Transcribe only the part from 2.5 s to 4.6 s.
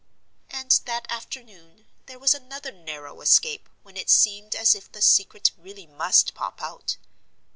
narrow escape, when it seemed